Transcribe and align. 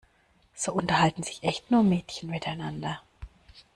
So 0.55 0.73
unterhalten 0.73 1.21
sich 1.21 1.43
echt 1.43 1.69
nur 1.69 1.83
Mädchen 1.83 2.31
miteinander. 2.31 3.03